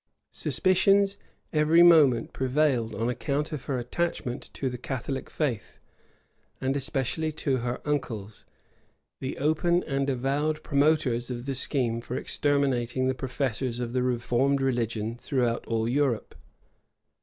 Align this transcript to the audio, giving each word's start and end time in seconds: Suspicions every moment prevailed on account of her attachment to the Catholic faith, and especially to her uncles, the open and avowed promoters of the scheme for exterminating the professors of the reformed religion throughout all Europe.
Suspicions 0.33 1.15
every 1.53 1.83
moment 1.83 2.33
prevailed 2.33 2.95
on 2.95 3.07
account 3.07 3.51
of 3.51 3.65
her 3.65 3.77
attachment 3.77 4.49
to 4.53 4.67
the 4.67 4.79
Catholic 4.79 5.29
faith, 5.29 5.77
and 6.59 6.75
especially 6.75 7.31
to 7.33 7.57
her 7.57 7.79
uncles, 7.87 8.43
the 9.19 9.37
open 9.37 9.83
and 9.83 10.09
avowed 10.09 10.63
promoters 10.63 11.29
of 11.29 11.45
the 11.45 11.53
scheme 11.53 12.01
for 12.01 12.17
exterminating 12.17 13.05
the 13.07 13.13
professors 13.13 13.79
of 13.79 13.93
the 13.93 14.01
reformed 14.01 14.59
religion 14.59 15.17
throughout 15.17 15.63
all 15.67 15.87
Europe. 15.87 16.33